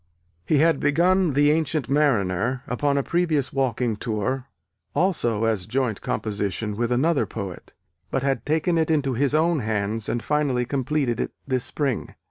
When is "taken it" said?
8.43-8.89